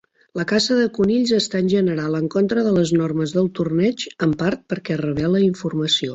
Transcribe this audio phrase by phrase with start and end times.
[0.39, 4.35] La caça de conills està en general en contra de les normes del torneig, en
[4.43, 6.09] part perquè revela informació.